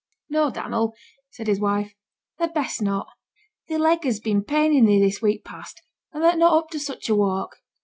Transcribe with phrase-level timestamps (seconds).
[0.31, 0.93] 'No, Dannel,'
[1.29, 1.93] said his wife;
[2.39, 3.07] 'thou'd best not.
[3.69, 7.07] Thy leg has been paining thee this week past, and thou'rt not up to such
[7.07, 7.57] a walk.